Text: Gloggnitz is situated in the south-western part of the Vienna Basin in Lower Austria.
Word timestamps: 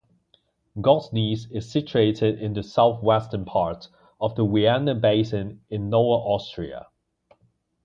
Gloggnitz 0.77 1.45
is 1.51 1.69
situated 1.71 2.41
in 2.41 2.53
the 2.53 2.63
south-western 2.63 3.45
part 3.45 3.87
of 4.19 4.33
the 4.33 4.43
Vienna 4.47 4.95
Basin 4.95 5.61
in 5.69 5.91
Lower 5.91 6.17
Austria. 6.27 6.87